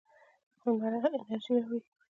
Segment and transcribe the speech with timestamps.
[0.65, 1.79] لمر انرژي راوړي.